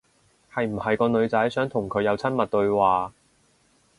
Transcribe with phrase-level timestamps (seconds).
[0.51, 3.13] 係唔係個女仔想同佢有親密對話？